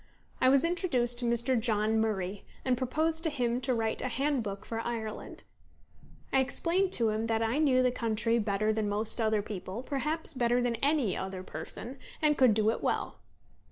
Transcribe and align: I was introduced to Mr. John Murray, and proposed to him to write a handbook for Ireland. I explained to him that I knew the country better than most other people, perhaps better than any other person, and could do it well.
I 0.41 0.49
was 0.49 0.65
introduced 0.65 1.19
to 1.19 1.25
Mr. 1.25 1.59
John 1.59 1.99
Murray, 1.99 2.43
and 2.65 2.75
proposed 2.75 3.23
to 3.23 3.29
him 3.29 3.61
to 3.61 3.71
write 3.75 4.01
a 4.01 4.07
handbook 4.07 4.65
for 4.65 4.79
Ireland. 4.81 5.43
I 6.33 6.39
explained 6.39 6.91
to 6.93 7.09
him 7.11 7.27
that 7.27 7.43
I 7.43 7.59
knew 7.59 7.83
the 7.83 7.91
country 7.91 8.39
better 8.39 8.73
than 8.73 8.89
most 8.89 9.21
other 9.21 9.43
people, 9.43 9.83
perhaps 9.83 10.33
better 10.33 10.59
than 10.59 10.73
any 10.77 11.15
other 11.15 11.43
person, 11.43 11.99
and 12.19 12.35
could 12.35 12.55
do 12.55 12.71
it 12.71 12.81
well. 12.81 13.19